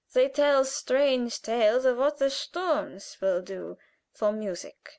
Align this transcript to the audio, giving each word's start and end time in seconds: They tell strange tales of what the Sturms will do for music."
They 0.13 0.29
tell 0.29 0.65
strange 0.65 1.43
tales 1.43 1.85
of 1.85 1.97
what 1.99 2.17
the 2.17 2.31
Sturms 2.31 3.17
will 3.21 3.43
do 3.43 3.77
for 4.11 4.31
music." 4.31 4.89